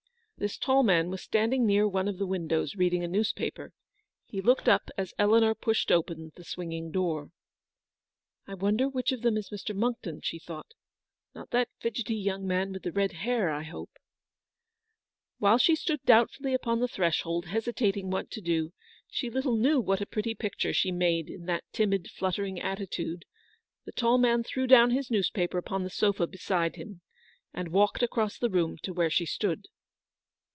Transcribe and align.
This 0.37 0.57
tall 0.57 0.81
man 0.81 1.11
was 1.11 1.21
standing 1.21 1.67
near 1.67 1.87
one 1.87 2.07
of 2.07 2.17
the 2.17 2.25
windows, 2.25 2.73
reading 2.73 3.03
a 3.03 3.07
newspaper. 3.07 3.73
He 4.25 4.41
looked 4.41 4.67
up 4.67 4.89
as 4.97 5.13
Eleanor 5.19 5.53
pushed 5.53 5.91
open 5.91 6.31
the 6.35 6.43
swinging 6.43 6.89
door. 6.89 7.29
'* 7.85 8.47
I 8.47 8.55
wonder 8.55 8.89
which 8.89 9.11
of 9.11 9.21
them 9.21 9.37
is 9.37 9.51
Mr. 9.51 9.75
Monckton," 9.75 10.21
she 10.21 10.39
thought." 10.39 10.71
Not 11.35 11.51
that 11.51 11.69
fidgety 11.79 12.15
young 12.15 12.47
man 12.47 12.73
with 12.73 12.81
the 12.81 12.91
red 12.91 13.11
hair, 13.11 13.51
I 13.51 13.61
hope." 13.61 13.91
TTkile 15.39 15.61
she 15.61 15.75
still 15.75 15.97
stood 15.97 16.07
doubtfully 16.07 16.55
upon 16.55 16.79
the 16.79 16.87
242 16.87 16.97
Eleanor's 16.97 17.43
victory. 17.43 17.43
threshold, 17.43 17.45
hesitating 17.85 18.09
what 18.09 18.31
to 18.31 18.41
do— 18.41 18.73
she 19.15 19.29
little 19.29 19.55
knew 19.55 19.79
what 19.79 20.01
a 20.01 20.07
pretty 20.07 20.33
picture 20.33 20.73
she 20.73 20.91
made 20.91 21.29
in 21.29 21.45
that 21.45 21.65
timid, 21.71 22.09
fluttering 22.09 22.59
attitude— 22.59 23.25
the 23.85 23.91
tall 23.91 24.17
man 24.17 24.41
threw 24.41 24.65
down 24.65 24.89
his 24.89 25.11
newspaper 25.11 25.59
upon 25.59 25.83
the 25.83 25.91
sofa 25.91 26.25
beside 26.25 26.77
him, 26.77 27.01
and 27.53 27.67
walked 27.67 28.01
across 28.01 28.39
the 28.39 28.49
room 28.49 28.75
to 28.81 28.91
where 28.91 29.11
she 29.11 29.27
stood. 29.27 29.67